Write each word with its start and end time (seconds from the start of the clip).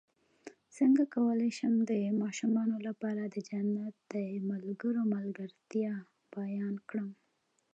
څنګه 0.77 1.03
کولی 1.15 1.49
شم 1.57 1.73
د 1.89 1.91
ماشومانو 2.21 2.77
لپاره 2.87 3.23
د 3.25 3.35
جنت 3.49 3.95
د 4.13 4.15
ملګرو 4.49 5.01
ملګرتیا 5.15 5.93
بیان 6.35 6.75
کړم 6.89 7.09